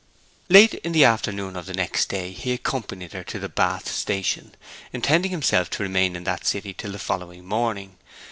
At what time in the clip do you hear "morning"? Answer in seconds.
7.45-7.97